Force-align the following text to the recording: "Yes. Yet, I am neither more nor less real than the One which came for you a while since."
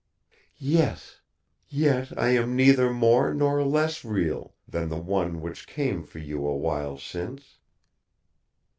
"Yes. 0.57 1.21
Yet, 1.69 2.11
I 2.17 2.29
am 2.29 2.55
neither 2.55 2.91
more 2.91 3.35
nor 3.35 3.63
less 3.63 4.03
real 4.03 4.55
than 4.67 4.89
the 4.89 4.97
One 4.97 5.41
which 5.41 5.67
came 5.67 6.03
for 6.05 6.17
you 6.17 6.43
a 6.47 6.57
while 6.57 6.97
since." 6.97 7.59